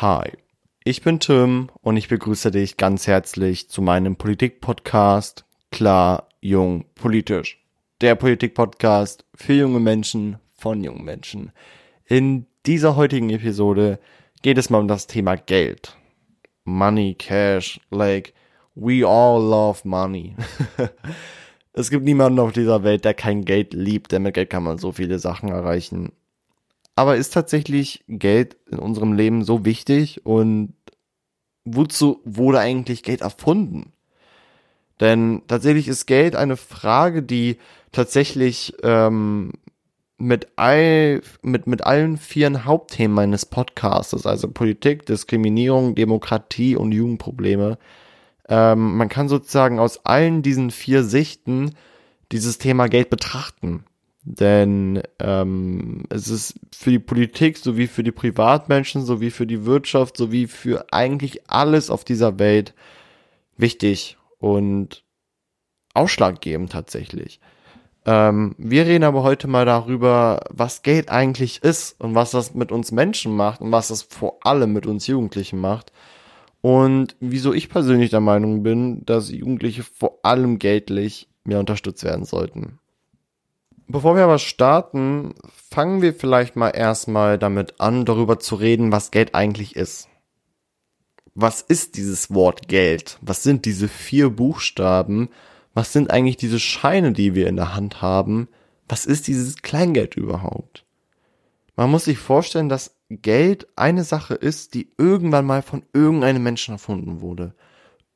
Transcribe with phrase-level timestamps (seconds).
[0.00, 0.30] Hi,
[0.84, 7.60] ich bin Tim und ich begrüße dich ganz herzlich zu meinem Politik-Podcast Klar, Jung, Politisch.
[8.00, 11.50] Der Politik-Podcast für junge Menschen von jungen Menschen.
[12.04, 13.98] In dieser heutigen Episode
[14.42, 15.96] geht es mal um das Thema Geld.
[16.62, 18.34] Money, Cash, like,
[18.76, 20.36] we all love money.
[21.72, 24.78] es gibt niemanden auf dieser Welt, der kein Geld liebt, denn mit Geld kann man
[24.78, 26.12] so viele Sachen erreichen.
[26.98, 30.74] Aber ist tatsächlich Geld in unserem Leben so wichtig und
[31.64, 33.92] wozu wurde eigentlich Geld erfunden?
[34.98, 37.58] Denn tatsächlich ist Geld eine Frage, die
[37.92, 39.52] tatsächlich ähm,
[40.16, 47.78] mit, all, mit, mit allen vier Hauptthemen meines Podcasts, also Politik, Diskriminierung, Demokratie und Jugendprobleme,
[48.48, 51.76] ähm, man kann sozusagen aus allen diesen vier Sichten
[52.32, 53.84] dieses Thema Geld betrachten.
[54.30, 60.18] Denn ähm, es ist für die Politik sowie für die Privatmenschen sowie für die Wirtschaft
[60.18, 62.74] sowie für eigentlich alles auf dieser Welt
[63.56, 65.02] wichtig und
[65.94, 67.40] ausschlaggebend tatsächlich.
[68.04, 72.70] Ähm, wir reden aber heute mal darüber, was Geld eigentlich ist und was das mit
[72.70, 75.90] uns Menschen macht und was das vor allem mit uns Jugendlichen macht.
[76.60, 82.26] Und wieso ich persönlich der Meinung bin, dass Jugendliche vor allem geldlich mehr unterstützt werden
[82.26, 82.78] sollten.
[83.90, 85.34] Bevor wir aber starten,
[85.70, 90.08] fangen wir vielleicht mal erstmal damit an, darüber zu reden, was Geld eigentlich ist.
[91.34, 93.18] Was ist dieses Wort Geld?
[93.22, 95.30] Was sind diese vier Buchstaben?
[95.72, 98.48] Was sind eigentlich diese Scheine, die wir in der Hand haben?
[98.88, 100.84] Was ist dieses Kleingeld überhaupt?
[101.74, 106.74] Man muss sich vorstellen, dass Geld eine Sache ist, die irgendwann mal von irgendeinem Menschen
[106.74, 107.54] erfunden wurde.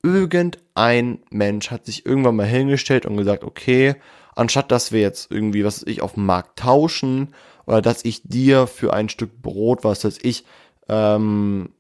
[0.03, 3.95] Irgendein Mensch hat sich irgendwann mal hingestellt und gesagt, okay,
[4.35, 7.35] anstatt dass wir jetzt irgendwie, was weiß ich, auf dem Markt tauschen
[7.67, 10.45] oder dass ich dir für ein Stück Brot, was weiß ich,
[10.89, 11.71] ähm,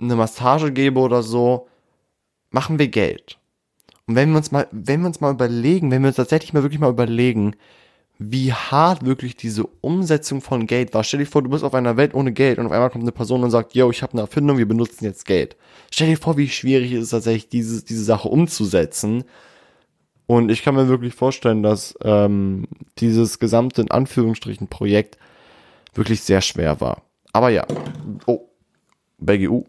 [0.00, 1.68] eine Massage gebe oder so,
[2.50, 3.38] machen wir Geld.
[4.06, 6.62] Und wenn wir uns mal, wenn wir uns mal überlegen, wenn wir uns tatsächlich mal
[6.62, 7.54] wirklich mal überlegen,
[8.18, 11.04] wie hart wirklich diese Umsetzung von Geld war.
[11.04, 13.12] Stell dir vor, du bist auf einer Welt ohne Geld und auf einmal kommt eine
[13.12, 15.56] Person und sagt, yo, ich habe eine Erfindung, wir benutzen jetzt Geld.
[15.92, 19.24] Stell dir vor, wie schwierig es ist tatsächlich, diese, diese Sache umzusetzen.
[20.28, 22.68] Und ich kann mir wirklich vorstellen, dass ähm,
[22.98, 25.16] dieses gesamte in Anführungsstrichen Projekt
[25.94, 27.00] wirklich sehr schwer war.
[27.32, 27.66] Aber ja.
[28.26, 28.42] Oh,
[29.16, 29.64] BGU.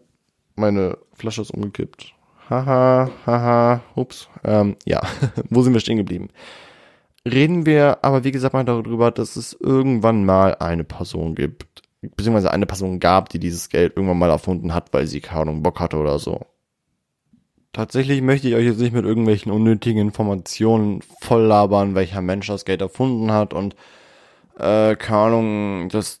[0.56, 2.12] Meine Flasche ist umgekippt.
[2.50, 4.28] Haha, haha, ups.
[4.44, 5.00] Ähm, ja,
[5.48, 6.28] wo sind wir stehen geblieben?
[7.24, 12.50] Reden wir aber, wie gesagt, mal darüber, dass es irgendwann mal eine Person gibt, beziehungsweise
[12.50, 15.80] eine Person gab, die dieses Geld irgendwann mal erfunden hat, weil sie keine Ahnung Bock
[15.80, 16.44] hatte oder so.
[17.72, 22.64] Tatsächlich möchte ich euch jetzt nicht mit irgendwelchen unnötigen Informationen voll labern, welcher Mensch das
[22.64, 23.76] Geld erfunden hat und
[24.58, 26.20] äh, keine Ahnung, das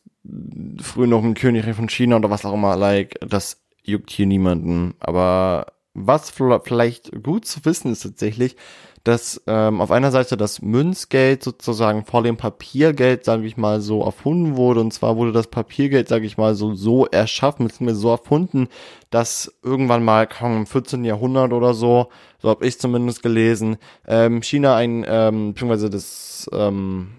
[0.80, 4.94] früher noch ein König von China oder was auch immer, like, das juckt hier niemanden.
[5.00, 8.56] Aber was vielleicht gut zu wissen ist tatsächlich,
[9.04, 14.02] dass ähm, auf einer Seite das Münzgeld sozusagen vor dem Papiergeld, sage ich mal, so
[14.02, 14.80] erfunden wurde.
[14.80, 18.68] Und zwar wurde das Papiergeld, sage ich mal, so so erschaffen, beziehungsweise so erfunden,
[19.08, 21.04] dass irgendwann mal, kaum im 14.
[21.04, 22.08] Jahrhundert oder so,
[22.40, 27.12] so habe ich zumindest gelesen, ähm, China ein, ähm, beziehungsweise das ähm,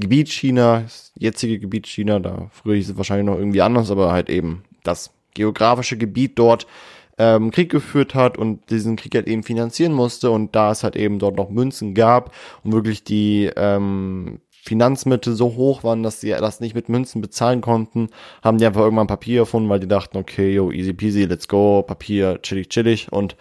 [0.00, 4.12] Gebiet China, das jetzige Gebiet China, da früher hieß es wahrscheinlich noch irgendwie anders, aber
[4.12, 6.66] halt eben das geografische Gebiet dort
[7.18, 10.96] ähm, Krieg geführt hat und diesen Krieg halt eben finanzieren musste und da es halt
[10.96, 16.30] eben dort noch Münzen gab und wirklich die ähm, Finanzmittel so hoch waren, dass sie
[16.30, 18.08] das nicht mit Münzen bezahlen konnten,
[18.42, 21.82] haben die einfach irgendwann Papier erfunden, weil die dachten, okay, yo, easy peasy, let's go,
[21.82, 23.10] Papier, chillig, chillig.
[23.10, 23.36] Und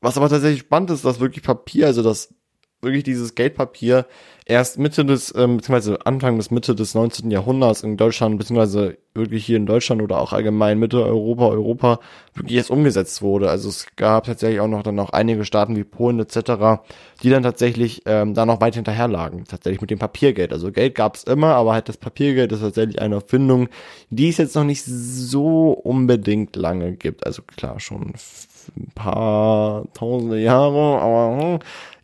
[0.00, 2.34] was aber tatsächlich spannend ist, dass wirklich Papier, also das
[2.80, 4.06] wirklich dieses Geldpapier
[4.44, 7.30] erst Mitte des, ähm, beziehungsweise Anfang des Mitte des 19.
[7.30, 12.00] Jahrhunderts in Deutschland, beziehungsweise wirklich hier in Deutschland oder auch allgemein Mitteleuropa, Europa,
[12.34, 13.50] wirklich erst umgesetzt wurde.
[13.50, 16.80] Also es gab tatsächlich auch noch dann noch einige Staaten wie Polen etc.,
[17.22, 20.52] die dann tatsächlich ähm, da noch weit hinterherlagen, tatsächlich mit dem Papiergeld.
[20.52, 23.68] Also Geld gab es immer, aber halt das Papiergeld ist tatsächlich eine Erfindung,
[24.08, 27.26] die es jetzt noch nicht so unbedingt lange gibt.
[27.26, 28.14] Also klar, schon
[28.76, 31.58] ein paar tausende Jahre, aber hm,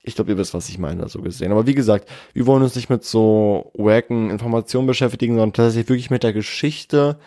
[0.04, 1.50] ich glaube, ihr wisst, was ich meine, so gesehen.
[1.50, 6.10] Aber wie gesagt, wir wollen uns nicht mit so wacken Informationen beschäftigen, sondern tatsächlich wirklich
[6.10, 7.18] mit der Geschichte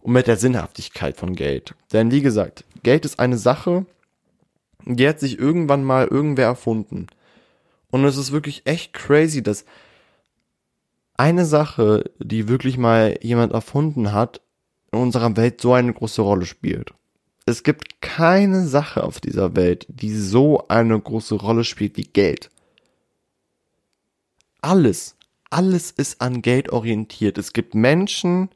[0.00, 1.74] und mit der Sinnhaftigkeit von Geld.
[1.92, 3.84] Denn wie gesagt, Geld ist eine Sache,
[4.86, 7.06] die hat sich irgendwann mal irgendwer erfunden.
[7.90, 9.66] Und es ist wirklich echt crazy, dass
[11.18, 14.40] eine Sache, die wirklich mal jemand erfunden hat,
[14.90, 16.94] in unserer Welt so eine große Rolle spielt
[17.46, 22.50] es gibt keine Sache auf dieser Welt, die so eine große Rolle spielt wie Geld.
[24.60, 25.16] Alles,
[25.50, 27.38] alles ist an Geld orientiert.
[27.38, 28.48] Es gibt Menschen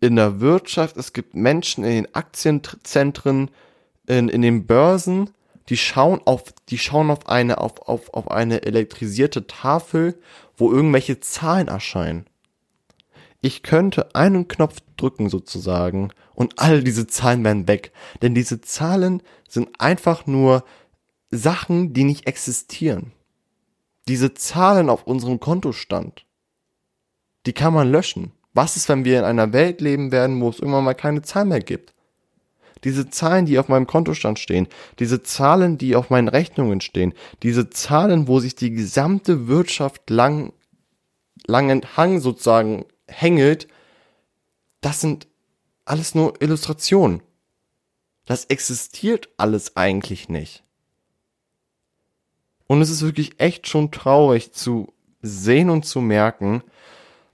[0.00, 3.50] in der Wirtschaft, es gibt Menschen in den Aktienzentren,
[4.06, 5.30] in, in den Börsen,
[5.68, 10.18] die schauen auf, die schauen auf eine, auf, auf, auf eine elektrisierte Tafel,
[10.56, 12.26] wo irgendwelche Zahlen erscheinen.
[13.40, 17.90] Ich könnte einen Knopf drücken sozusagen und all diese Zahlen wären weg.
[18.22, 20.64] Denn diese Zahlen sind einfach nur
[21.30, 23.12] Sachen, die nicht existieren.
[24.06, 26.24] Diese Zahlen auf unserem Kontostand,
[27.46, 28.32] die kann man löschen.
[28.52, 31.48] Was ist, wenn wir in einer Welt leben werden, wo es irgendwann mal keine Zahlen
[31.48, 31.94] mehr gibt?
[32.84, 34.68] Diese Zahlen, die auf meinem Kontostand stehen,
[34.98, 40.52] diese Zahlen, die auf meinen Rechnungen stehen, diese Zahlen, wo sich die gesamte Wirtschaft lang,
[41.46, 43.68] langen Hang sozusagen hängelt,
[44.82, 45.26] das sind
[45.86, 47.22] alles nur Illustrationen.
[48.26, 50.64] Das existiert alles eigentlich nicht.
[52.66, 54.92] Und es ist wirklich echt schon traurig zu
[55.22, 56.62] sehen und zu merken,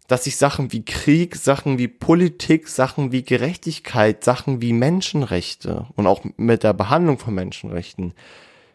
[0.06, 6.06] dass sich Sachen wie Krieg, Sachen wie Politik, Sachen wie Gerechtigkeit, Sachen wie Menschenrechte und
[6.06, 8.12] auch mit der Behandlung von Menschenrechten,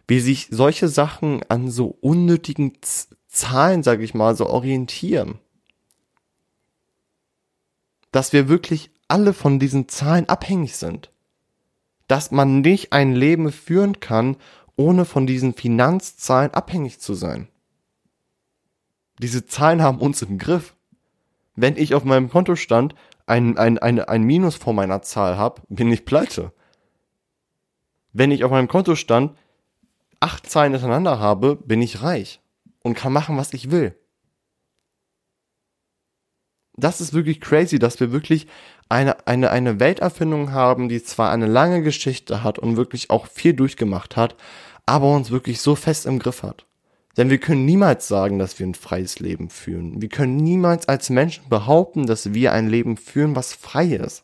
[0.08, 2.74] wie sich solche Sachen an so unnötigen
[3.28, 5.38] Zahlen, sage ich mal, so orientieren.
[8.12, 11.12] Dass wir wirklich alle von diesen Zahlen abhängig sind.
[12.08, 14.38] Dass man nicht ein Leben führen kann,
[14.76, 17.48] ohne von diesen Finanzzahlen abhängig zu sein.
[19.20, 20.76] Diese Zahlen haben uns im Griff.
[21.56, 22.94] Wenn ich auf meinem Kontostand
[23.26, 26.54] ein, ein, ein, ein Minus vor meiner Zahl habe, bin ich pleite.
[28.14, 29.36] Wenn ich auf meinem Kontostand
[30.20, 32.40] acht Zahlen hintereinander habe, bin ich reich
[32.84, 33.98] und kann machen, was ich will.
[36.78, 38.48] Das ist wirklich crazy, dass wir wirklich
[38.88, 43.54] eine, eine, eine Welterfindung haben, die zwar eine lange Geschichte hat und wirklich auch viel
[43.54, 44.36] durchgemacht hat,
[44.86, 46.66] aber uns wirklich so fest im Griff hat.
[47.18, 50.02] Denn wir können niemals sagen, dass wir ein freies Leben führen.
[50.04, 54.24] Wir können niemals als Menschen behaupten, dass wir ein Leben führen, was frei ist.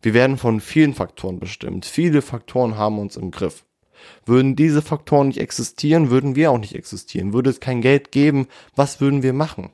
[0.00, 1.84] Wir werden von vielen Faktoren bestimmt.
[1.84, 3.64] Viele Faktoren haben uns im Griff.
[4.24, 7.34] Würden diese Faktoren nicht existieren, würden wir auch nicht existieren.
[7.34, 9.70] Würde es kein Geld geben, was würden wir machen?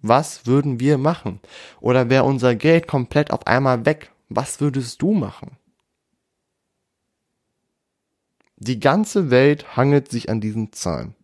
[0.00, 1.40] Was würden wir machen?
[1.80, 4.12] Oder wäre unser Geld komplett auf einmal weg?
[4.28, 5.56] Was würdest du machen?
[8.56, 11.14] Die ganze Welt hangelt sich an diesen Zahlen.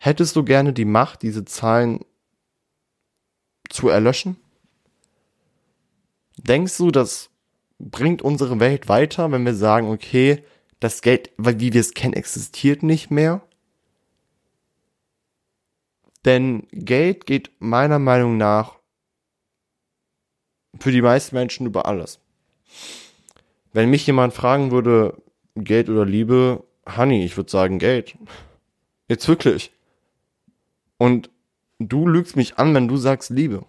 [0.00, 2.00] Hättest du gerne die Macht, diese Zahlen
[3.68, 4.36] zu erlöschen?
[6.36, 7.30] Denkst du, das
[7.78, 10.44] bringt unsere Welt weiter, wenn wir sagen, okay,
[10.80, 13.42] das Geld, wie wir es kennen, existiert nicht mehr?
[16.24, 18.78] Denn Geld geht meiner Meinung nach
[20.78, 22.20] für die meisten Menschen über alles.
[23.72, 25.16] Wenn mich jemand fragen würde,
[25.54, 26.64] Geld oder Liebe,
[26.96, 28.16] Honey, ich würde sagen Geld.
[29.08, 29.72] Jetzt wirklich.
[30.98, 31.30] Und
[31.78, 33.64] du lügst mich an, wenn du sagst Liebe.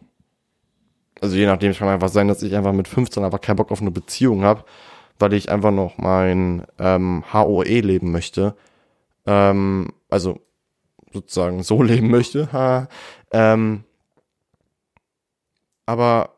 [1.22, 3.72] Also je nachdem, es kann einfach sein, dass ich einfach mit 15 einfach keinen Bock
[3.72, 4.66] auf eine Beziehung habe,
[5.20, 8.56] weil ich einfach noch mein ähm, HOE leben möchte.
[9.26, 10.42] Ähm, also
[11.14, 12.88] sozusagen so leben möchte.
[13.32, 13.84] Ähm,
[15.86, 16.34] aber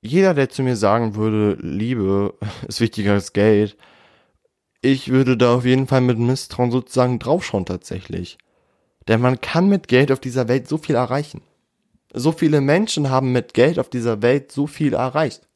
[0.00, 2.34] jeder, der zu mir sagen würde, Liebe
[2.68, 3.76] ist wichtiger als Geld,
[4.80, 8.38] ich würde da auf jeden Fall mit Misstrauen sozusagen draufschauen tatsächlich.
[9.08, 11.42] Denn man kann mit Geld auf dieser Welt so viel erreichen.
[12.12, 15.48] So viele Menschen haben mit Geld auf dieser Welt so viel erreicht.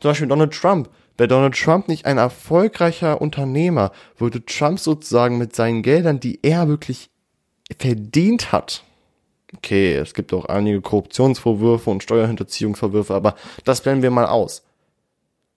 [0.00, 0.88] Zum Beispiel Donald Trump.
[1.18, 6.68] Wäre Donald Trump nicht ein erfolgreicher Unternehmer, würde Trump sozusagen mit seinen Geldern, die er
[6.68, 7.10] wirklich
[7.76, 8.84] verdient hat,
[9.56, 13.34] okay, es gibt auch einige Korruptionsvorwürfe und Steuerhinterziehungsvorwürfe, aber
[13.64, 14.64] das blenden wir mal aus.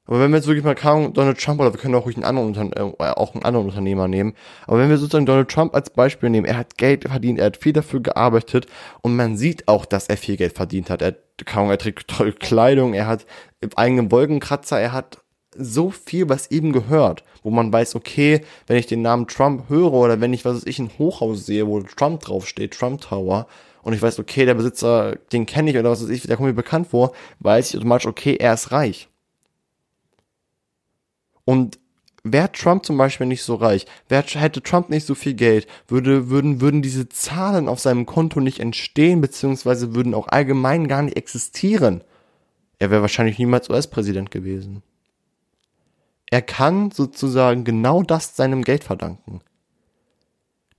[0.08, 2.25] Aber wenn wir jetzt wirklich mal kaum Donald Trump oder wir können auch ruhig einen
[2.25, 4.34] anderen, äh, auch einen anderen Unternehmer nehmen,
[4.65, 7.58] aber wenn wir sozusagen Donald Trump als Beispiel nehmen, er hat Geld verdient, er hat
[7.58, 8.65] viel dafür gearbeitet
[9.01, 11.03] und man sieht auch, dass er viel Geld verdient hat.
[11.03, 11.15] Er,
[11.46, 13.25] kaum, er trägt tolle Kleidung, er hat
[13.75, 15.21] eigene Wolkenkratzer, er hat
[15.55, 19.93] so viel, was ihm gehört, wo man weiß, okay, wenn ich den Namen Trump höre
[19.93, 23.48] oder wenn ich, was weiß ich, ein Hochhaus sehe, wo Trump draufsteht, Trump Tower,
[23.84, 26.48] und ich weiß, okay, der Besitzer, den kenne ich oder was weiß ich, der kommt
[26.48, 29.10] mir bekannt vor, weiß ich automatisch, okay, er ist reich.
[31.46, 31.79] Und
[32.24, 36.29] wäre Trump zum Beispiel nicht so reich, wär, hätte Trump nicht so viel Geld, würde,
[36.29, 41.17] würden, würden diese Zahlen auf seinem Konto nicht entstehen, beziehungsweise würden auch allgemein gar nicht
[41.17, 42.03] existieren.
[42.77, 44.84] Er wäre wahrscheinlich niemals US-Präsident gewesen.
[46.32, 49.42] Er kann sozusagen genau das seinem Geld verdanken.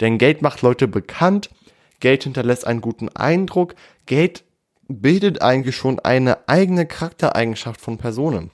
[0.01, 1.51] Denn Geld macht Leute bekannt,
[2.01, 3.75] Geld hinterlässt einen guten Eindruck,
[4.07, 4.45] Geld
[4.89, 8.51] bildet eigentlich schon eine eigene Charaktereigenschaft von Personen.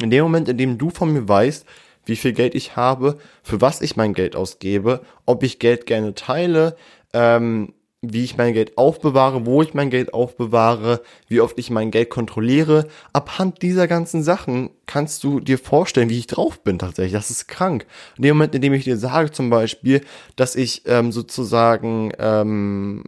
[0.00, 1.66] In dem Moment, in dem du von mir weißt,
[2.04, 6.14] wie viel Geld ich habe, für was ich mein Geld ausgebe, ob ich Geld gerne
[6.14, 6.76] teile,
[7.12, 11.92] ähm, wie ich mein Geld aufbewahre, wo ich mein Geld aufbewahre, wie oft ich mein
[11.92, 12.88] Geld kontrolliere.
[13.12, 17.12] Abhand dieser ganzen Sachen kannst du dir vorstellen, wie ich drauf bin tatsächlich.
[17.12, 17.86] Das ist krank.
[18.16, 20.00] In dem Moment, in dem ich dir sage zum Beispiel,
[20.34, 23.04] dass ich ähm, sozusagen ähm,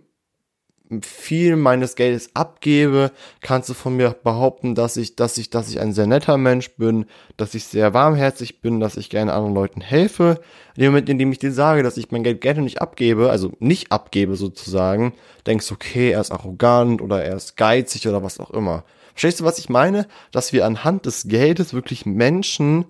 [1.02, 3.10] viel meines Geldes abgebe,
[3.40, 6.76] kannst du von mir behaupten, dass ich, dass ich, dass ich ein sehr netter Mensch
[6.76, 10.40] bin, dass ich sehr warmherzig bin, dass ich gerne anderen Leuten helfe.
[10.76, 13.30] In dem Moment, in dem ich dir sage, dass ich mein Geld gerne nicht abgebe,
[13.30, 15.14] also nicht abgebe sozusagen,
[15.46, 18.84] denkst du, okay, er ist arrogant oder er ist geizig oder was auch immer.
[19.14, 20.06] Verstehst du, was ich meine?
[20.32, 22.84] Dass wir anhand des Geldes wirklich Menschen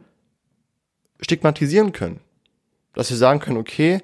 [1.21, 2.21] stigmatisieren können.
[2.95, 4.01] Dass wir sagen können, okay,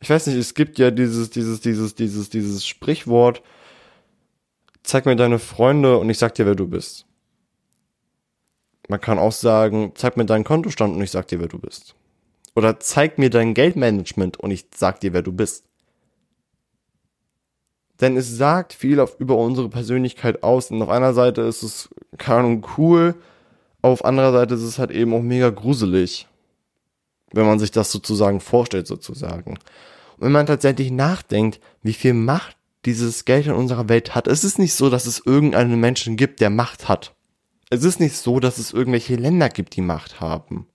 [0.00, 3.42] ich weiß nicht, es gibt ja dieses, dieses, dieses, dieses, dieses Sprichwort,
[4.82, 7.06] zeig mir deine Freunde und ich sag dir, wer du bist.
[8.88, 11.94] Man kann auch sagen, zeig mir deinen Kontostand und ich sag dir, wer du bist.
[12.54, 15.64] Oder zeig mir dein Geldmanagement und ich sag dir, wer du bist.
[18.00, 20.70] Denn es sagt viel auf, über unsere Persönlichkeit aus.
[20.70, 21.88] Und auf einer Seite ist es,
[22.18, 23.14] keine Ahnung, cool.
[23.82, 26.28] Auf anderer Seite ist es halt eben auch mega gruselig
[27.32, 29.52] wenn man sich das sozusagen vorstellt, sozusagen.
[29.52, 29.60] Und
[30.18, 34.58] wenn man tatsächlich nachdenkt, wie viel Macht dieses Geld in unserer Welt hat, es ist
[34.58, 37.14] nicht so, dass es irgendeinen Menschen gibt, der Macht hat.
[37.68, 40.66] Es ist nicht so, dass es irgendwelche Länder gibt, die Macht haben.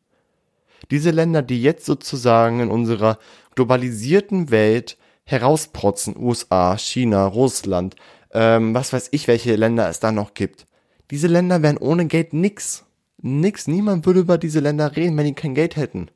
[0.91, 3.17] Diese Länder, die jetzt sozusagen in unserer
[3.55, 7.96] globalisierten Welt herausprotzen, USA, China, Russland,
[8.34, 10.65] ähm, was weiß ich, welche Länder es da noch gibt.
[11.12, 12.86] Diese Länder wären ohne Geld nix.
[13.22, 13.67] Nix.
[13.67, 16.10] Niemand würde über diese Länder reden, wenn die kein Geld hätten.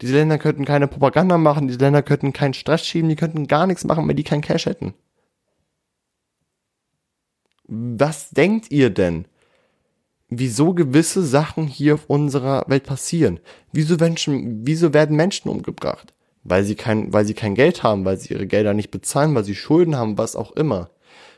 [0.00, 3.66] Diese Länder könnten keine Propaganda machen, diese Länder könnten keinen Stress schieben, die könnten gar
[3.66, 4.94] nichts machen, wenn die kein Cash hätten.
[7.64, 9.26] Was denkt ihr denn?
[10.30, 13.40] Wieso gewisse Sachen hier auf unserer Welt passieren?
[13.72, 16.14] Wieso, Menschen, wieso werden Menschen umgebracht?
[16.44, 19.44] Weil sie kein, weil sie kein Geld haben, weil sie ihre Gelder nicht bezahlen, weil
[19.44, 20.90] sie Schulden haben, was auch immer.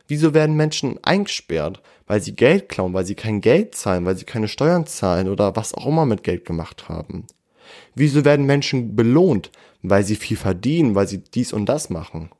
[0.06, 1.82] Wieso werden Menschen eingesperrt?
[2.06, 5.54] Weil sie Geld klauen, weil sie kein Geld zahlen, weil sie keine Steuern zahlen oder
[5.56, 7.26] was auch immer mit Geld gemacht haben.
[7.94, 9.50] Wieso werden Menschen belohnt?
[9.82, 12.30] Weil sie viel verdienen, weil sie dies und das machen.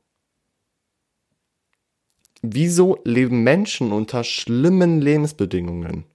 [2.41, 6.05] Wieso leben Menschen unter schlimmen Lebensbedingungen?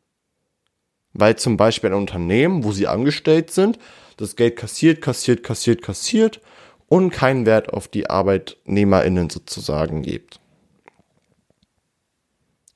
[1.13, 3.79] Weil zum Beispiel ein Unternehmen, wo sie angestellt sind,
[4.17, 6.41] das Geld kassiert, kassiert, kassiert, kassiert
[6.89, 10.41] und keinen Wert auf die ArbeitnehmerInnen sozusagen gibt.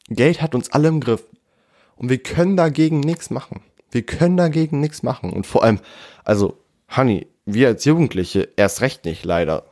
[0.09, 1.25] Geld hat uns alle im Griff
[1.97, 3.63] und wir können dagegen nichts machen.
[3.91, 5.33] Wir können dagegen nichts machen.
[5.33, 5.81] Und vor allem,
[6.25, 6.59] also,
[6.97, 9.65] Honey, wir als Jugendliche erst recht nicht, leider.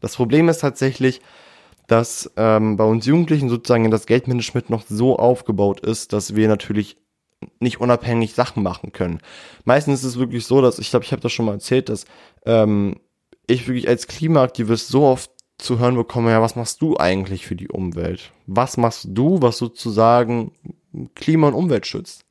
[0.00, 1.20] Das Problem ist tatsächlich,
[1.86, 6.96] dass ähm, bei uns Jugendlichen sozusagen das Geldmanagement noch so aufgebaut ist, dass wir natürlich
[7.60, 9.20] nicht unabhängig Sachen machen können.
[9.64, 12.06] Meistens ist es wirklich so, dass ich glaube, ich habe das schon mal erzählt, dass
[12.46, 12.96] ähm,
[13.46, 17.56] ich wirklich als Klimaaktivist so oft zu hören bekomme, ja, was machst du eigentlich für
[17.56, 18.32] die Umwelt?
[18.46, 20.52] Was machst du, was sozusagen
[21.14, 22.23] Klima und Umwelt schützt?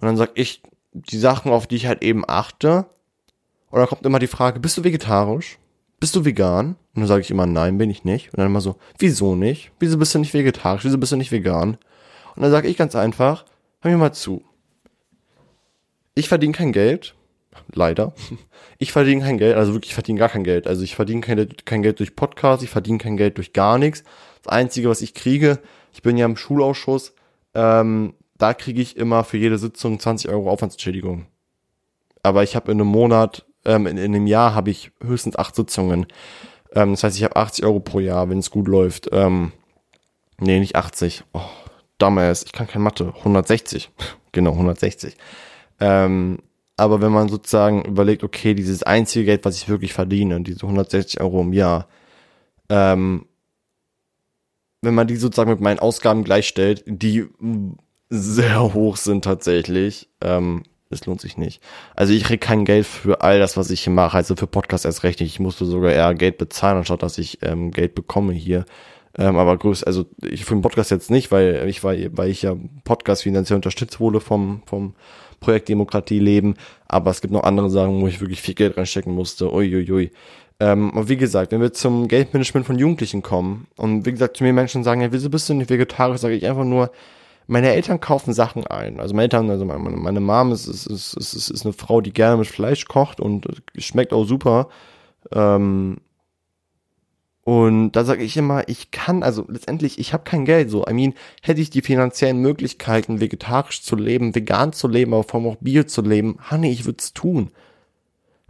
[0.00, 2.86] Und dann sag ich die Sachen, auf die ich halt eben achte.
[3.70, 5.58] Und dann kommt immer die Frage, bist du vegetarisch?
[6.00, 6.76] Bist du vegan?
[6.94, 8.32] Und dann sage ich immer, nein, bin ich nicht.
[8.32, 9.72] Und dann immer so, wieso nicht?
[9.78, 10.84] Wieso bist du nicht vegetarisch?
[10.84, 11.76] Wieso bist du nicht vegan?
[12.34, 13.44] Und dann sage ich ganz einfach,
[13.80, 14.42] hör mir mal zu.
[16.14, 17.14] Ich verdiene kein Geld.
[17.72, 18.14] Leider.
[18.82, 20.66] Ich verdiene kein Geld, also wirklich, ich verdiene gar kein Geld.
[20.66, 24.04] Also ich verdiene kein, kein Geld durch Podcast, ich verdiene kein Geld durch gar nichts.
[24.42, 25.58] Das Einzige, was ich kriege,
[25.92, 27.12] ich bin ja im Schulausschuss,
[27.52, 31.26] ähm, da kriege ich immer für jede Sitzung 20 Euro Aufwandsentschädigung.
[32.22, 35.54] Aber ich habe in einem Monat, ähm, in, in einem Jahr habe ich höchstens acht
[35.54, 36.06] Sitzungen.
[36.72, 39.08] Ähm, das heißt, ich habe 80 Euro pro Jahr, wenn es gut läuft.
[39.12, 39.52] Ähm,
[40.38, 41.24] nee, nicht 80.
[41.32, 41.40] Oh,
[41.98, 43.12] damals, ich kann kein Mathe.
[43.18, 43.90] 160.
[44.32, 45.16] genau, 160.
[45.80, 46.38] Ähm,
[46.76, 51.20] aber wenn man sozusagen überlegt, okay, dieses einzige Geld, was ich wirklich verdiene, diese 160
[51.20, 51.88] Euro im Jahr,
[52.70, 53.26] ähm,
[54.82, 57.28] wenn man die sozusagen mit meinen Ausgaben gleichstellt, die
[58.10, 60.08] sehr hoch sind tatsächlich.
[60.20, 61.62] Ähm, es lohnt sich nicht.
[61.94, 64.16] Also ich krieg kein Geld für all das, was ich hier mache.
[64.16, 65.30] Also für Podcast erst recht nicht.
[65.30, 68.64] Ich musste sogar eher Geld bezahlen, anstatt dass ich ähm, Geld bekomme hier.
[69.16, 72.42] Ähm, aber größt, also ich für den Podcast jetzt nicht, weil ich war, weil ich
[72.42, 74.94] ja Podcast finanziell unterstützt wurde vom, vom
[75.38, 76.54] Projekt Demokratie leben.
[76.88, 79.52] Aber es gibt noch andere Sachen, wo ich wirklich viel Geld reinstecken musste.
[79.52, 80.10] Uiuiui.
[80.58, 84.44] Ähm, und wie gesagt, wenn wir zum Geldmanagement von Jugendlichen kommen und wie gesagt zu
[84.44, 86.90] mir Menschen sagen, ja, wieso bist du nicht vegetarisch, sage ich einfach nur,
[87.50, 89.00] meine Eltern kaufen Sachen ein.
[89.00, 92.12] Also meine Eltern, also meine, meine Mom ist, ist, ist, ist, ist eine Frau, die
[92.12, 94.68] gerne mit Fleisch kocht und schmeckt auch super.
[95.32, 95.96] Ähm,
[97.42, 100.70] und da sage ich immer, ich kann, also letztendlich, ich habe kein Geld.
[100.70, 105.24] So, I mean, hätte ich die finanziellen Möglichkeiten, vegetarisch zu leben, vegan zu leben, aber
[105.24, 107.50] vor allem auch Bio zu leben, honey, ich würde es tun.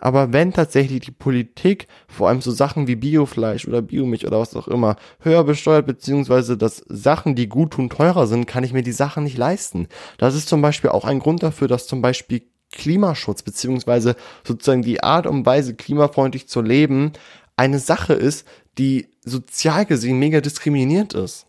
[0.01, 4.57] Aber wenn tatsächlich die Politik vor allem so Sachen wie Biofleisch oder Biomilch oder was
[4.57, 8.83] auch immer höher besteuert, beziehungsweise dass Sachen, die gut tun, teurer sind, kann ich mir
[8.83, 9.89] die Sachen nicht leisten.
[10.19, 12.43] Das ist zum Beispiel auch ein Grund dafür, dass zum Beispiel
[12.73, 17.13] Klimaschutz, beziehungsweise sozusagen die Art und Weise, klimafreundlich zu leben,
[17.57, 18.47] eine Sache ist,
[18.79, 21.47] die sozial gesehen mega diskriminierend ist.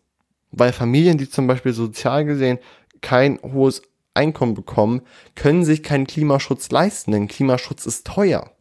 [0.52, 2.60] Weil Familien, die zum Beispiel sozial gesehen
[3.02, 3.82] kein hohes
[4.14, 5.02] Einkommen bekommen,
[5.36, 8.52] können sich keinen Klimaschutz leisten, denn Klimaschutz ist teuer.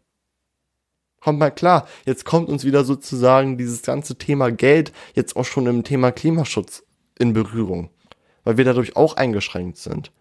[1.21, 5.67] Kommt mal klar, jetzt kommt uns wieder sozusagen dieses ganze Thema Geld jetzt auch schon
[5.67, 6.83] im Thema Klimaschutz
[7.19, 7.91] in Berührung,
[8.45, 10.13] weil wir dadurch auch eingeschränkt sind.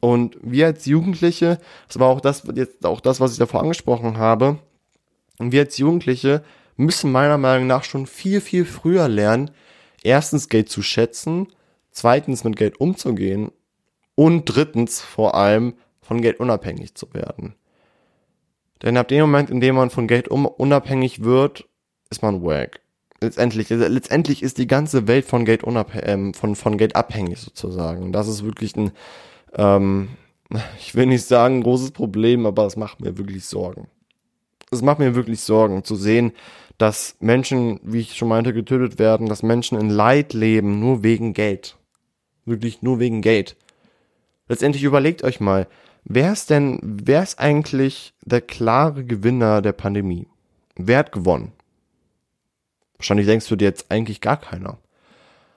[0.00, 4.16] Und wir als Jugendliche, das war auch das, jetzt auch das, was ich davor angesprochen
[4.16, 4.58] habe,
[5.38, 6.42] wir als Jugendliche
[6.76, 9.50] müssen meiner Meinung nach schon viel, viel früher lernen,
[10.02, 11.48] erstens Geld zu schätzen
[11.90, 13.52] zweitens mit Geld umzugehen
[14.14, 17.54] und drittens vor allem von Geld unabhängig zu werden.
[18.82, 21.68] Denn ab dem Moment, in dem man von Geld unabhängig wird,
[22.10, 22.80] ist man wack.
[23.20, 28.12] Letztendlich, letztendlich ist die ganze Welt von Geld unabhängig, ähm, von, von Geld abhängig sozusagen.
[28.12, 28.92] Das ist wirklich ein,
[29.54, 30.08] ähm,
[30.78, 33.88] ich will nicht sagen großes Problem, aber es macht mir wirklich Sorgen.
[34.70, 36.32] Es macht mir wirklich Sorgen zu sehen,
[36.78, 41.34] dass Menschen, wie ich schon meinte, getötet werden, dass Menschen in Leid leben, nur wegen
[41.34, 41.76] Geld.
[42.50, 43.56] Wirklich nur wegen Geld.
[44.48, 45.68] Letztendlich überlegt euch mal,
[46.04, 50.26] wer ist denn, wer ist eigentlich der klare Gewinner der Pandemie?
[50.74, 51.52] Wer hat gewonnen?
[52.98, 54.78] Wahrscheinlich denkst du dir jetzt eigentlich gar keiner.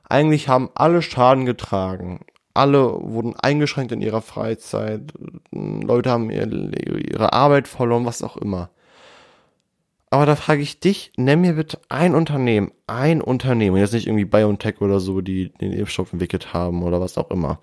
[0.07, 2.19] Eigentlich haben alle Schaden getragen.
[2.53, 5.13] Alle wurden eingeschränkt in ihrer Freizeit.
[5.51, 8.69] Leute haben ihre Arbeit verloren, was auch immer.
[10.13, 14.25] Aber da frage ich dich, nenn mir bitte ein Unternehmen, ein Unternehmen, jetzt nicht irgendwie
[14.25, 17.59] BioNTech oder so, die den Impfstoff entwickelt haben oder was auch immer,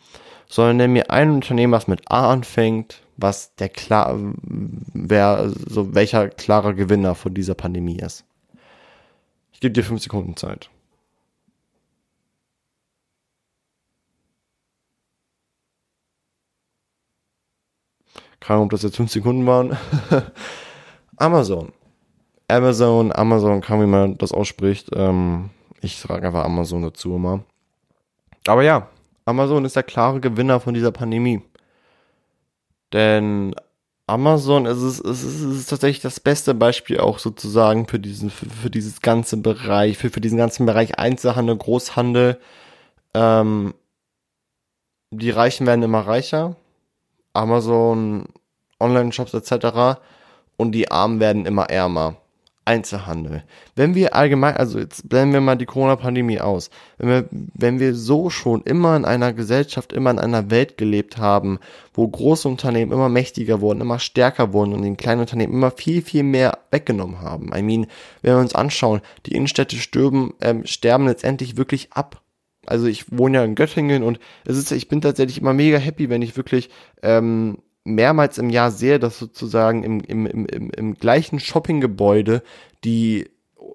[0.49, 6.29] sondern nenn mir ein Unternehmen, was mit A anfängt, was der klar, wer, so welcher
[6.29, 8.25] klarer Gewinner von dieser Pandemie ist.
[9.53, 10.71] Ich gebe dir fünf Sekunden Zeit.
[18.41, 19.79] Keine Ahnung, ob das jetzt fünf Sekunden waren.
[21.17, 21.73] Amazon.
[22.51, 24.91] Amazon, Amazon, kann wie man das ausspricht.
[24.95, 27.45] Ähm, ich sage einfach Amazon dazu immer.
[28.47, 28.89] Aber ja,
[29.25, 31.43] Amazon ist der klare Gewinner von dieser Pandemie.
[32.93, 33.55] Denn
[34.07, 38.47] Amazon ist, es, ist, ist, ist tatsächlich das beste Beispiel auch sozusagen für diesen, für,
[38.51, 42.41] für dieses ganze Bereich, für, für diesen ganzen Bereich Einzelhandel, Großhandel.
[43.15, 43.75] Ähm,
[45.11, 46.57] die Reichen werden immer reicher.
[47.33, 48.27] Amazon,
[48.81, 50.01] Online-Shops etc.
[50.57, 52.17] Und die Armen werden immer ärmer.
[52.71, 53.43] Einzelhandel.
[53.75, 57.97] Wenn wir allgemein, also jetzt blenden wir mal die Corona-Pandemie aus, wenn wir, wenn wir
[57.97, 61.59] so schon immer in einer Gesellschaft, immer in einer Welt gelebt haben,
[61.95, 66.01] wo große Unternehmen immer mächtiger wurden, immer stärker wurden und den kleinen Unternehmen immer viel,
[66.01, 67.51] viel mehr weggenommen haben.
[67.53, 67.89] I mean,
[68.23, 72.23] wenn wir uns anschauen, die Innenstädte stürben, ähm, sterben letztendlich wirklich ab
[72.67, 76.09] also ich wohne ja in Göttingen und es ist, ich bin tatsächlich immer mega happy,
[76.09, 76.69] wenn ich wirklich
[77.03, 82.43] ähm, mehrmals im Jahr sehe, dass sozusagen im, im, im, im gleichen Shoppinggebäude
[82.85, 83.31] die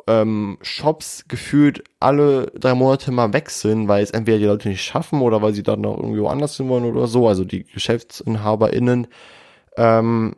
[0.07, 5.21] ähm, Shops gefühlt alle drei Monate mal wechseln, weil es entweder die Leute nicht schaffen
[5.21, 9.07] oder weil sie dann noch irgendwie woanders hin wollen oder so, also die GeschäftsinhaberInnen.
[9.77, 10.35] Ähm,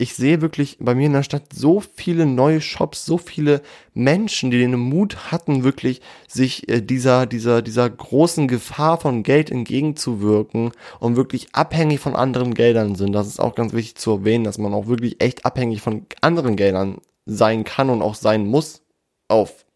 [0.00, 3.62] ich sehe wirklich bei mir in der Stadt so viele neue Shops, so viele
[3.94, 9.50] Menschen, die den Mut hatten, wirklich sich äh, dieser, dieser, dieser großen Gefahr von Geld
[9.50, 13.12] entgegenzuwirken und wirklich abhängig von anderen Geldern sind.
[13.12, 16.54] Das ist auch ganz wichtig zu erwähnen, dass man auch wirklich echt abhängig von anderen
[16.54, 18.82] Geldern sein kann und auch sein muss.
[19.26, 19.66] Auf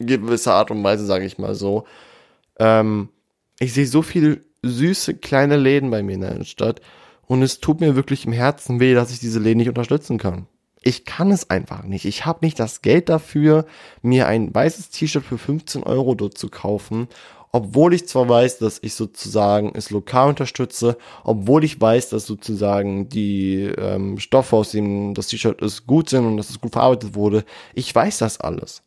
[0.00, 1.84] gewisse Art und Weise, sage ich mal so.
[2.58, 3.08] Ähm,
[3.60, 6.80] ich sehe so viele süße kleine Läden bei mir in der Stadt
[7.30, 10.48] und es tut mir wirklich im Herzen weh, dass ich diese Läden nicht unterstützen kann.
[10.82, 12.04] Ich kann es einfach nicht.
[12.04, 13.66] Ich habe nicht das Geld dafür,
[14.02, 17.06] mir ein weißes T-Shirt für 15 Euro dort zu kaufen,
[17.52, 23.08] obwohl ich zwar weiß, dass ich sozusagen es lokal unterstütze, obwohl ich weiß, dass sozusagen
[23.08, 27.14] die ähm, Stoffe, aus dem das T-Shirt ist, gut sind und dass es gut verarbeitet
[27.14, 27.44] wurde.
[27.74, 28.82] Ich weiß das alles.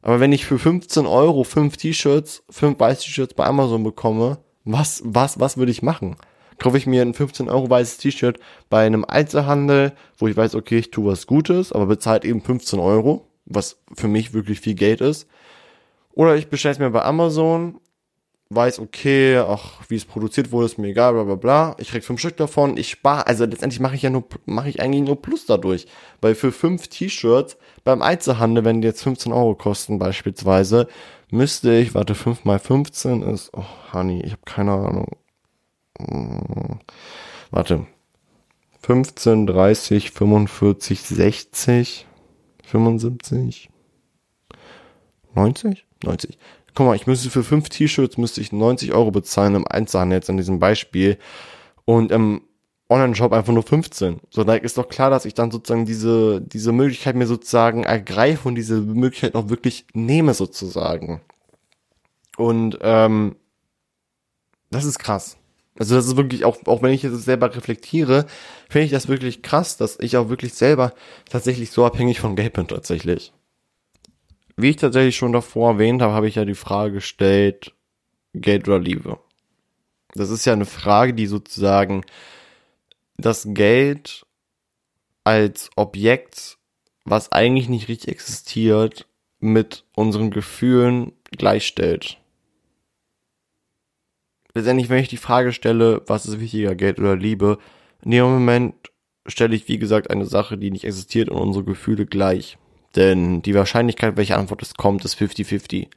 [0.00, 5.02] Aber wenn ich für 15 Euro fünf T-Shirts, fünf weiße T-Shirts bei Amazon bekomme, was,
[5.04, 6.14] was, was würde ich machen?
[6.58, 8.38] Kaufe ich mir ein 15 Euro weißes T-Shirt
[8.70, 12.78] bei einem Einzelhandel, wo ich weiß, okay, ich tue was Gutes, aber bezahlt eben 15
[12.78, 15.28] Euro, was für mich wirklich viel Geld ist.
[16.12, 17.80] Oder ich bestelle es mir bei Amazon,
[18.50, 21.76] weiß, okay, ach, wie es produziert wurde, ist mir egal, bla bla bla.
[21.78, 24.80] Ich krieg fünf Stück davon, ich spare, also letztendlich mache ich ja nur, mache ich
[24.80, 25.86] eigentlich nur Plus dadurch.
[26.20, 30.88] Weil für fünf T-Shirts beim Einzelhandel, wenn die jetzt 15 Euro kosten beispielsweise,
[31.30, 35.16] müsste ich, warte, 5 mal 15 ist, oh, Honey, ich habe keine Ahnung,
[37.50, 37.86] warte,
[38.82, 42.06] 15, 30, 45, 60,
[42.64, 43.70] 75,
[45.34, 45.86] 90?
[46.02, 46.38] 90.
[46.74, 50.30] Guck mal, ich müsste für fünf T-Shirts müsste ich 90 Euro bezahlen im Einzelhandel jetzt
[50.30, 51.18] an diesem Beispiel.
[51.84, 52.42] Und im
[52.88, 54.20] Online-Shop einfach nur 15.
[54.30, 58.48] So, da ist doch klar, dass ich dann sozusagen diese, diese Möglichkeit mir sozusagen ergreife
[58.48, 61.20] und diese Möglichkeit auch wirklich nehme sozusagen.
[62.36, 63.36] Und ähm,
[64.70, 65.36] das ist krass.
[65.78, 68.26] Also das ist wirklich, auch, auch wenn ich es selber reflektiere,
[68.68, 70.94] finde ich das wirklich krass, dass ich auch wirklich selber
[71.28, 73.32] tatsächlich so abhängig von Geld bin tatsächlich.
[74.56, 77.74] Wie ich tatsächlich schon davor erwähnt habe, habe ich ja die Frage gestellt,
[78.34, 79.18] Geld oder Liebe.
[80.14, 82.04] Das ist ja eine Frage, die sozusagen
[83.16, 84.24] das Geld
[85.24, 86.58] als Objekt,
[87.04, 89.06] was eigentlich nicht richtig existiert,
[89.40, 92.18] mit unseren Gefühlen gleichstellt.
[94.54, 97.58] Letztendlich, wenn ich die Frage stelle, was ist wichtiger, Geld oder Liebe,
[98.04, 98.74] in dem Moment
[99.26, 102.58] stelle ich, wie gesagt, eine Sache, die nicht existiert und unsere Gefühle gleich.
[102.94, 105.88] Denn die Wahrscheinlichkeit, welche Antwort es kommt, ist 50-50.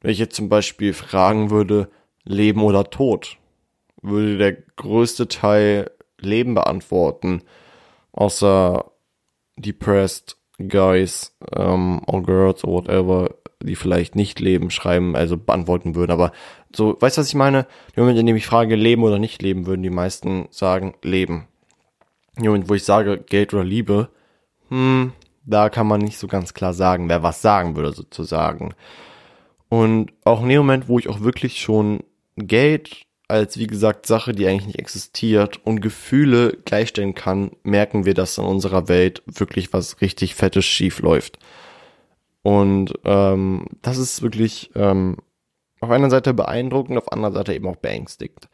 [0.00, 1.90] Wenn ich jetzt zum Beispiel fragen würde,
[2.24, 3.36] Leben oder Tod,
[4.02, 7.42] würde der größte Teil Leben beantworten,
[8.12, 8.90] außer
[9.56, 16.12] depressed guys um, or girls or whatever, die vielleicht nicht leben, schreiben, also beantworten würden.
[16.12, 16.32] Aber
[16.74, 17.66] so, weißt du, was ich meine?
[17.94, 21.48] Im Moment, in dem ich frage, leben oder nicht leben, würden die meisten sagen, leben.
[22.36, 24.08] Im Moment, wo ich sage, Geld oder Liebe,
[24.68, 25.12] hm,
[25.44, 28.74] da kann man nicht so ganz klar sagen, wer was sagen würde, sozusagen.
[29.68, 32.00] Und auch in dem Moment, wo ich auch wirklich schon
[32.36, 38.14] Geld als, wie gesagt, Sache, die eigentlich nicht existiert und Gefühle gleichstellen kann, merken wir,
[38.14, 41.38] dass in unserer Welt wirklich was richtig Fettes schief läuft.
[42.42, 45.16] Und ähm, das ist wirklich ähm,
[45.80, 48.48] auf einer Seite beeindruckend, auf anderer Seite eben auch beängstigt.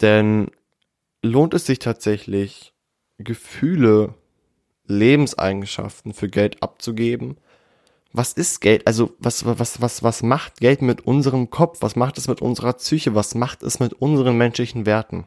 [0.00, 0.50] Denn
[1.22, 2.72] lohnt es sich tatsächlich,
[3.18, 4.14] Gefühle,
[4.86, 7.36] Lebenseigenschaften für Geld abzugeben?
[8.12, 8.86] was ist Geld?
[8.86, 11.78] Also was, was, was, was macht Geld mit unserem Kopf?
[11.80, 13.14] Was macht es mit unserer Psyche?
[13.14, 15.26] Was macht es mit unseren menschlichen Werten?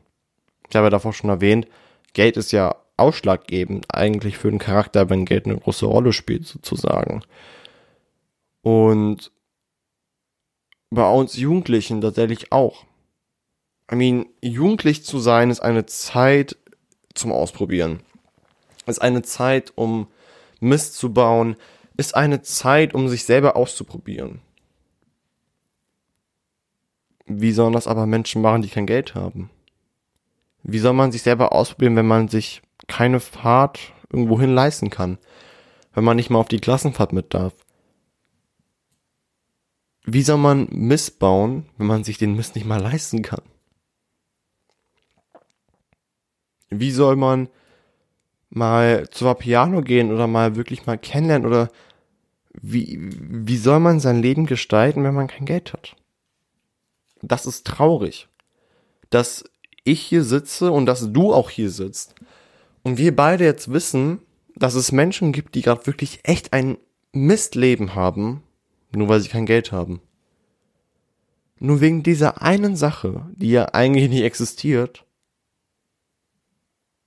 [0.69, 1.67] Ich habe ja davor schon erwähnt,
[2.13, 7.21] Geld ist ja ausschlaggebend eigentlich für den Charakter, wenn Geld eine große Rolle spielt, sozusagen.
[8.61, 9.31] Und
[10.89, 12.85] bei uns Jugendlichen tatsächlich auch.
[13.91, 16.57] I mean, jugendlich zu sein ist eine Zeit
[17.13, 18.01] zum Ausprobieren.
[18.85, 20.07] Ist eine Zeit, um
[20.59, 21.55] Mist zu bauen,
[21.97, 24.41] ist eine Zeit, um sich selber auszuprobieren.
[27.25, 29.49] Wie sollen das aber Menschen machen, die kein Geld haben?
[30.61, 35.17] Wie soll man sich selber ausprobieren, wenn man sich keine Fahrt irgendwohin leisten kann?
[35.93, 37.53] Wenn man nicht mal auf die Klassenfahrt mit darf?
[40.05, 43.41] Wie soll man Mist bauen, wenn man sich den Mist nicht mal leisten kann?
[46.69, 47.49] Wie soll man
[48.49, 51.69] mal zu Piano gehen oder mal wirklich mal kennenlernen oder
[52.53, 55.95] wie, wie soll man sein Leben gestalten, wenn man kein Geld hat?
[57.21, 58.27] Das ist traurig,
[59.09, 59.43] dass
[59.83, 62.15] ich hier sitze und dass du auch hier sitzt
[62.83, 64.19] und wir beide jetzt wissen,
[64.55, 66.77] dass es Menschen gibt, die gerade wirklich echt ein
[67.11, 68.43] Mistleben haben,
[68.95, 70.01] nur weil sie kein Geld haben.
[71.59, 75.05] Nur wegen dieser einen Sache, die ja eigentlich nicht existiert,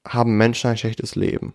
[0.06, 1.52] haben Menschen ein schlechtes Leben.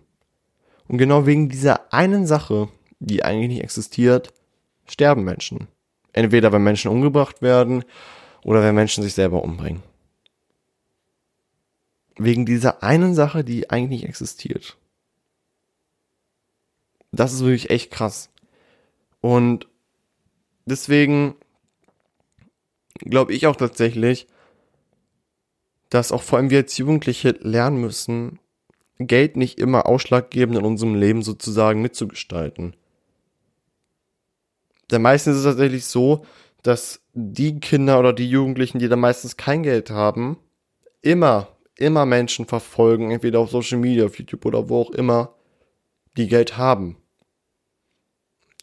[0.86, 2.68] Und genau wegen dieser einen Sache,
[3.00, 4.32] die eigentlich nicht existiert,
[4.86, 5.68] sterben Menschen.
[6.12, 7.84] Entweder wenn Menschen umgebracht werden
[8.44, 9.82] oder wenn Menschen sich selber umbringen.
[12.16, 14.76] Wegen dieser einen Sache, die eigentlich nicht existiert.
[17.10, 18.30] Das ist wirklich echt krass.
[19.20, 19.66] Und
[20.64, 21.34] deswegen
[22.98, 24.26] glaube ich auch tatsächlich,
[25.90, 28.40] dass auch vor allem wir als Jugendliche lernen müssen,
[28.98, 32.76] Geld nicht immer ausschlaggebend in unserem Leben sozusagen mitzugestalten.
[34.90, 36.24] Denn meistens ist es tatsächlich so,
[36.62, 40.38] dass die Kinder oder die Jugendlichen, die da meistens kein Geld haben,
[41.02, 45.34] immer, immer Menschen verfolgen, entweder auf Social Media, auf YouTube oder wo auch immer,
[46.16, 46.96] die Geld haben.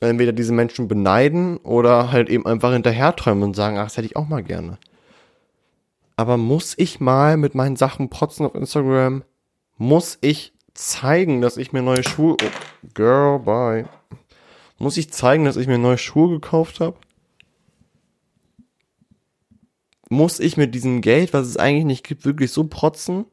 [0.01, 4.15] Entweder diese Menschen beneiden oder halt eben einfach hinterherträumen und sagen, ach, das hätte ich
[4.15, 4.79] auch mal gerne.
[6.15, 9.23] Aber muss ich mal mit meinen Sachen protzen auf Instagram?
[9.77, 12.35] Muss ich zeigen, dass ich mir neue Schuhe...
[12.43, 13.85] Oh, girl, bye.
[14.79, 16.97] Muss ich zeigen, dass ich mir neue Schuhe gekauft habe?
[20.09, 23.25] Muss ich mit diesem Geld, was es eigentlich nicht gibt, wirklich so protzen?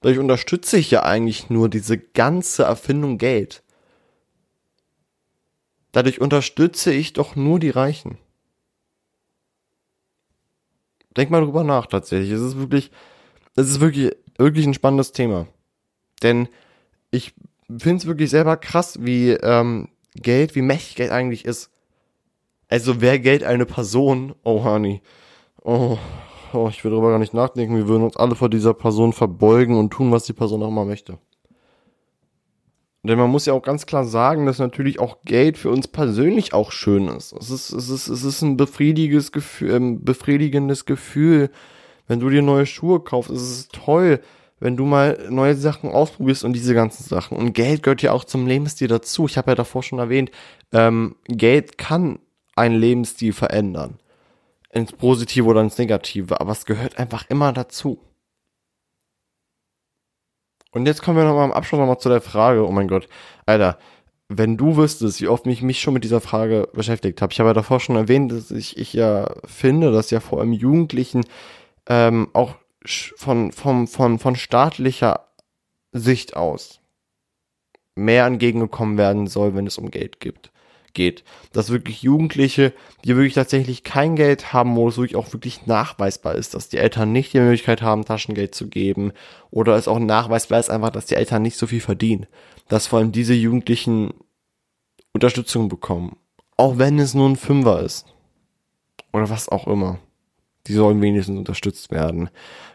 [0.00, 3.64] Dadurch unterstütze ich ja eigentlich nur diese ganze Erfindung Geld.
[5.96, 8.18] Dadurch unterstütze ich doch nur die Reichen.
[11.16, 12.30] Denk mal drüber nach tatsächlich.
[12.32, 12.90] Es ist wirklich,
[13.54, 15.46] es ist wirklich wirklich ein spannendes Thema.
[16.22, 16.48] Denn
[17.10, 17.32] ich
[17.70, 21.70] finde es wirklich selber krass, wie ähm, Geld, wie mächtig Geld eigentlich ist.
[22.68, 25.00] Also wäre Geld eine Person, oh Honey,
[25.64, 25.96] oh,
[26.52, 29.78] oh, ich will darüber gar nicht nachdenken, wir würden uns alle vor dieser Person verbeugen
[29.78, 31.18] und tun, was die Person auch immer möchte.
[33.02, 36.52] Denn man muss ja auch ganz klar sagen, dass natürlich auch Geld für uns persönlich
[36.52, 37.32] auch schön ist.
[37.32, 41.50] Es ist, es ist, es ist ein befriedigendes Gefühl, ähm, befriedigendes Gefühl,
[42.08, 43.30] wenn du dir neue Schuhe kaufst.
[43.30, 44.20] Es ist toll,
[44.58, 47.36] wenn du mal neue Sachen ausprobierst und diese ganzen Sachen.
[47.36, 49.26] Und Geld gehört ja auch zum Lebensstil dazu.
[49.26, 50.30] Ich habe ja davor schon erwähnt,
[50.72, 52.18] ähm, Geld kann
[52.56, 53.98] einen Lebensstil verändern.
[54.70, 57.98] Ins Positive oder ins Negative, aber es gehört einfach immer dazu.
[60.76, 63.08] Und jetzt kommen wir nochmal am Abschluss nochmal zu der Frage, oh mein Gott,
[63.46, 63.78] Alter,
[64.28, 67.32] wenn du wüsstest, wie oft mich mich schon mit dieser Frage beschäftigt habe.
[67.32, 70.52] Ich habe ja davor schon erwähnt, dass ich, ich ja finde, dass ja vor allem
[70.52, 71.24] Jugendlichen
[71.88, 75.28] ähm, auch von, von, von, von staatlicher
[75.92, 76.82] Sicht aus
[77.94, 80.52] mehr entgegengekommen werden soll, wenn es um Geld gibt,
[80.96, 81.22] geht.
[81.52, 82.72] Dass wirklich Jugendliche,
[83.04, 86.78] die wirklich tatsächlich kein Geld haben, wo es wirklich auch wirklich nachweisbar ist, dass die
[86.78, 89.12] Eltern nicht die Möglichkeit haben, Taschengeld zu geben,
[89.52, 92.26] oder es auch nachweisbar ist einfach, dass die Eltern nicht so viel verdienen.
[92.66, 94.12] Dass vor allem diese Jugendlichen
[95.12, 96.16] Unterstützung bekommen.
[96.56, 98.06] Auch wenn es nur ein Fünfer ist.
[99.12, 100.00] Oder was auch immer
[100.66, 102.30] die sollen wenigstens unterstützt werden.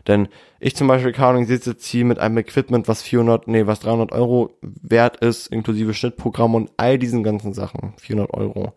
[0.08, 0.27] Denn
[0.60, 3.80] ich zum Beispiel, keine Ahnung, sitze jetzt hier mit einem Equipment, was 400, nee, was
[3.82, 7.93] 300 Euro wert ist, inklusive Schnittprogramm und all diesen ganzen Sachen.
[7.97, 8.73] 400 Euro.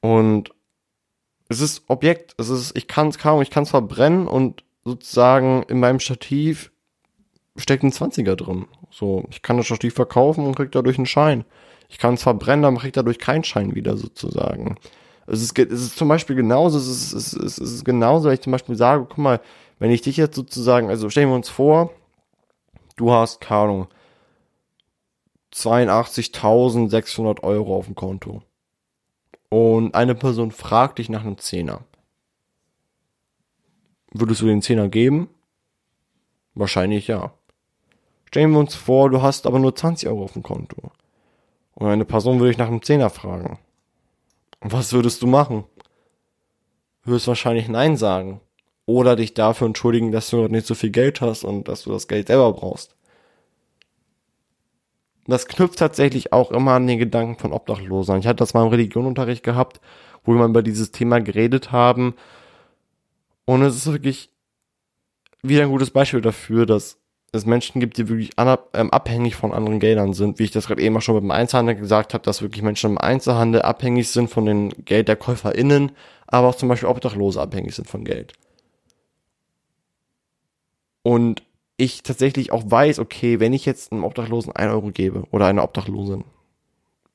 [0.00, 0.50] Und
[1.48, 5.62] es ist Objekt, es ist, ich kann es kaum, ich kann es verbrennen und sozusagen
[5.64, 6.72] in meinem Stativ
[7.56, 8.66] steckt ein 20er drin.
[8.90, 11.44] So, ich kann das Stativ verkaufen und krieg dadurch einen Schein.
[11.88, 14.76] Ich kann es verbrennen, dann krieg ich dadurch keinen Schein wieder sozusagen.
[15.26, 18.34] Es ist, es ist zum Beispiel genauso, es ist, es, ist, es ist genauso, wenn
[18.34, 19.40] ich zum Beispiel sage, guck mal,
[19.78, 21.90] wenn ich dich jetzt sozusagen, also stellen wir uns vor,
[22.96, 23.88] du hast, keine Ahnung,
[25.52, 28.42] 82.600 Euro auf dem Konto.
[29.48, 31.80] Und eine Person fragt dich nach einem Zehner.
[34.12, 35.28] Würdest du den Zehner geben?
[36.54, 37.32] Wahrscheinlich ja.
[38.26, 40.90] Stellen wir uns vor, du hast aber nur 20 Euro auf dem Konto.
[41.74, 43.58] Und eine Person würde dich nach einem Zehner fragen.
[44.60, 45.64] Was würdest du machen?
[47.04, 48.40] Würdest wahrscheinlich Nein sagen.
[48.86, 52.08] Oder dich dafür entschuldigen, dass du nicht so viel Geld hast und dass du das
[52.08, 52.96] Geld selber brauchst.
[55.26, 58.18] Das knüpft tatsächlich auch immer an den Gedanken von Obdachlosen.
[58.18, 59.80] Ich hatte das mal im Religionunterricht gehabt,
[60.24, 62.14] wo wir mal über dieses Thema geredet haben.
[63.44, 64.30] Und es ist wirklich
[65.42, 66.98] wieder ein gutes Beispiel dafür, dass
[67.36, 70.82] es Menschen gibt, die wirklich ähm, abhängig von anderen Geldern sind, wie ich das gerade
[70.82, 74.46] eben auch schon beim Einzelhandel gesagt habe, dass wirklich Menschen im Einzelhandel abhängig sind von
[74.46, 75.92] den Geld der KäuferInnen,
[76.26, 78.32] aber auch zum Beispiel Obdachlose abhängig sind von Geld.
[81.02, 81.42] Und
[81.76, 85.62] ich tatsächlich auch weiß, okay, wenn ich jetzt einem Obdachlosen ein Euro gebe oder einer
[85.62, 86.24] Obdachlosen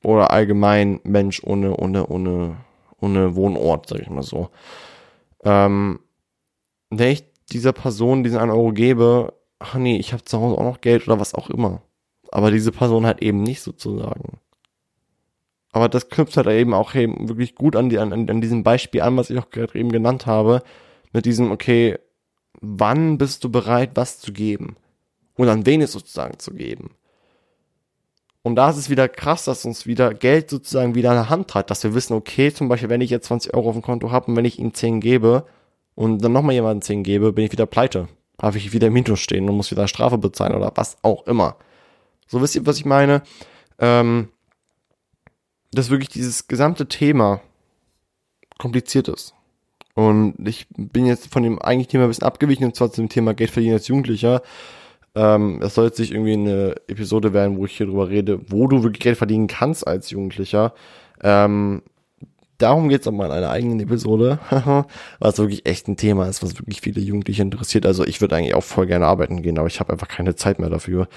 [0.04, 2.58] oder allgemein Mensch ohne, ohne, ohne,
[3.00, 4.50] ohne Wohnort, sag ich mal so,
[5.44, 6.00] ähm,
[6.90, 10.64] wenn ich dieser Person diesen einen Euro gebe, ach nee, ich habe zu Hause auch
[10.64, 11.82] noch Geld oder was auch immer.
[12.32, 14.40] Aber diese Person halt eben nicht sozusagen.
[15.72, 19.02] Aber das knüpft halt eben auch eben wirklich gut an, die, an, an diesem Beispiel
[19.02, 20.64] an, was ich auch gerade eben genannt habe.
[21.14, 21.98] Mit diesem, okay,
[22.60, 24.76] wann bist du bereit, was zu geben?
[25.36, 26.92] Und an wen es sozusagen zu geben?
[28.44, 31.54] Und da ist es wieder krass, dass uns wieder Geld sozusagen wieder in der Hand
[31.54, 34.12] hat, dass wir wissen, okay, zum Beispiel, wenn ich jetzt 20 Euro auf dem Konto
[34.12, 35.46] habe und wenn ich ihm 10 gebe
[35.96, 38.08] und dann nochmal jemanden 10 gebe, bin ich wieder pleite
[38.42, 41.56] habe ich wieder im Minus stehen und muss wieder Strafe bezahlen oder was auch immer.
[42.28, 43.22] So wisst ihr, was ich meine?
[43.80, 44.30] Ähm,
[45.72, 47.42] dass wirklich dieses gesamte Thema
[48.58, 49.34] kompliziert ist.
[49.94, 53.34] Und ich bin jetzt von dem eigentlichen Thema ein bisschen abgewichen, und zwar zum Thema
[53.34, 54.42] Geld verdienen als Jugendlicher.
[55.16, 58.68] Ähm, es soll jetzt nicht irgendwie eine Episode werden, wo ich hier drüber rede, wo
[58.68, 60.74] du wirklich Geld verdienen kannst als Jugendlicher.
[61.22, 61.82] Ähm,
[62.62, 64.38] Darum geht's aber in einer eigenen Episode,
[65.20, 67.86] was wirklich echt ein Thema ist, was wirklich viele Jugendliche interessiert.
[67.86, 70.60] Also ich würde eigentlich auch voll gerne arbeiten gehen, aber ich habe einfach keine Zeit
[70.60, 71.08] mehr dafür.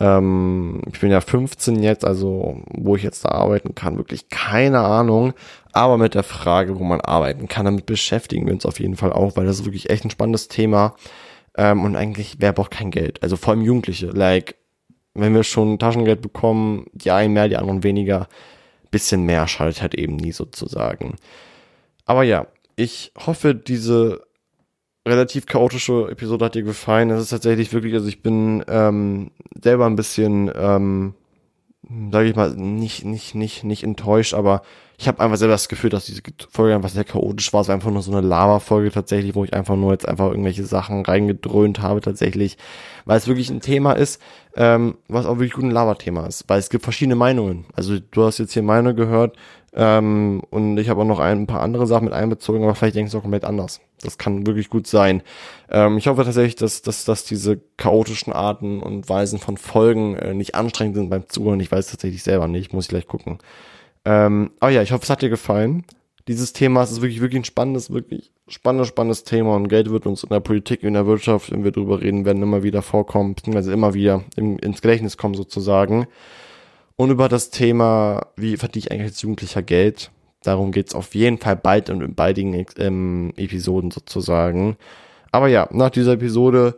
[0.00, 4.80] Ähm, ich bin ja 15 jetzt, also wo ich jetzt da arbeiten kann, wirklich keine
[4.80, 5.34] Ahnung.
[5.72, 9.12] Aber mit der Frage, wo man arbeiten kann, damit beschäftigen wir uns auf jeden Fall
[9.12, 10.96] auch, weil das ist wirklich echt ein spannendes Thema.
[11.56, 13.22] Ähm, und eigentlich, wer braucht kein Geld?
[13.22, 14.06] Also vor allem Jugendliche.
[14.06, 14.56] Like,
[15.14, 18.26] wenn wir schon Taschengeld bekommen, die einen mehr, die anderen weniger
[18.90, 21.16] bisschen mehr schaltet halt eben nie sozusagen.
[22.04, 24.22] Aber ja, ich hoffe, diese
[25.06, 27.10] relativ chaotische Episode hat dir gefallen.
[27.10, 29.30] Es ist tatsächlich wirklich, also ich bin ähm,
[29.62, 31.14] selber ein bisschen ähm,
[32.10, 34.62] sage ich mal, nicht, nicht, nicht, nicht enttäuscht, aber
[34.98, 37.62] ich habe einfach selber das Gefühl, dass diese Folge einfach sehr chaotisch war.
[37.62, 40.66] Es war einfach nur so eine Lava-Folge tatsächlich, wo ich einfach nur jetzt einfach irgendwelche
[40.66, 42.58] Sachen reingedröhnt habe tatsächlich,
[43.06, 44.20] weil es wirklich ein Thema ist,
[44.56, 47.64] ähm, was auch wirklich gut ein Lava-Thema ist, weil es gibt verschiedene Meinungen.
[47.74, 49.36] Also du hast jetzt hier meine gehört
[49.72, 53.12] ähm, und ich habe auch noch ein paar andere Sachen mit einbezogen, aber vielleicht denkst
[53.12, 53.80] du auch komplett anders.
[54.02, 55.22] Das kann wirklich gut sein.
[55.70, 60.34] Ähm, ich hoffe tatsächlich, dass, dass, dass diese chaotischen Arten und Weisen von Folgen äh,
[60.34, 61.60] nicht anstrengend sind beim Zuhören.
[61.60, 63.38] Ich weiß tatsächlich selber nicht, muss ich gleich gucken.
[64.04, 65.84] Ähm, aber ja, ich hoffe, es hat dir gefallen.
[66.26, 70.24] Dieses Thema ist wirklich, wirklich ein spannendes, wirklich spannendes, spannendes Thema und Geld wird uns
[70.24, 73.72] in der Politik, in der Wirtschaft, wenn wir drüber reden, werden immer wieder vorkommen, beziehungsweise
[73.72, 76.06] immer wieder im, ins Gedächtnis kommen sozusagen.
[77.00, 80.10] Und über das Thema, wie verdiene ich eigentlich als Jugendlicher Geld?
[80.42, 84.76] Darum geht's auf jeden Fall bald und in beiden ähm, Episoden sozusagen.
[85.32, 86.76] Aber ja, nach dieser Episode,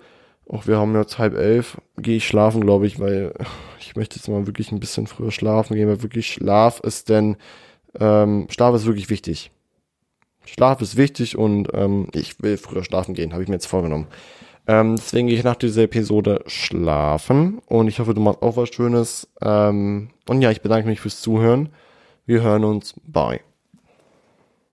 [0.49, 3.35] auch wir haben jetzt halb elf, gehe ich schlafen, glaube ich, weil
[3.81, 7.37] ich möchte jetzt mal wirklich ein bisschen früher schlafen gehen, weil wirklich Schlaf ist denn,
[7.99, 9.51] ähm, Schlaf ist wirklich wichtig.
[10.45, 14.07] Schlaf ist wichtig und ähm, ich will früher schlafen gehen, habe ich mir jetzt vorgenommen.
[14.67, 18.69] Ähm, deswegen gehe ich nach dieser Episode schlafen und ich hoffe, du machst auch was
[18.69, 19.29] Schönes.
[19.43, 21.71] Ähm, und ja, ich bedanke mich fürs Zuhören.
[22.27, 22.95] Wir hören uns.
[23.05, 23.41] Bye.